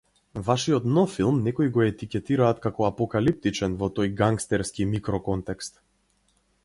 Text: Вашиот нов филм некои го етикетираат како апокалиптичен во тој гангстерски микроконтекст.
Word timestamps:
Вашиот 0.45 0.85
нов 0.93 1.11
филм 1.17 1.35
некои 1.47 1.67
го 1.75 1.83
етикетираат 1.87 2.63
како 2.63 2.87
апокалиптичен 2.87 3.77
во 3.83 3.91
тој 3.99 4.11
гангстерски 4.23 4.89
микроконтекст. 4.95 5.83